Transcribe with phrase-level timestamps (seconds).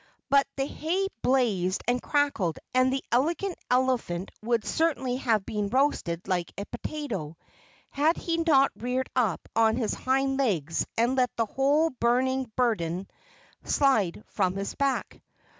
[0.31, 6.27] But the hay blazed and crackled and the Elegant Elephant would certainly have been roasted
[6.27, 7.37] like a potato,
[7.91, 13.07] had he not reared up on his hind legs and let the whole burning burden
[13.63, 15.21] slide from his back.